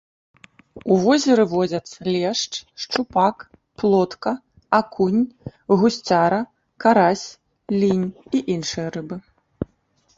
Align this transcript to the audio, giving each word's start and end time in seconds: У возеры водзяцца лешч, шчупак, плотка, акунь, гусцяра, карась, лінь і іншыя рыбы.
У 0.93 0.95
возеры 1.03 1.43
водзяцца 1.51 1.99
лешч, 2.15 2.51
шчупак, 2.85 3.35
плотка, 3.83 4.33
акунь, 4.79 5.21
гусцяра, 5.83 6.41
карась, 6.85 7.27
лінь 7.83 8.07
і 8.39 8.47
іншыя 8.57 8.87
рыбы. 8.99 9.15